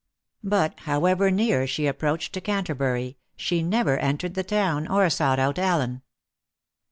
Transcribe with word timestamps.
But, 0.43 0.79
however 0.79 1.29
near 1.29 1.67
she 1.67 1.85
approached 1.85 2.33
to 2.33 2.41
Canterbury, 2.41 3.19
she 3.35 3.61
never 3.61 3.99
entered 3.99 4.33
the 4.33 4.41
town 4.43 4.87
or 4.87 5.07
sought 5.11 5.37
out 5.37 5.59
Allen. 5.59 6.01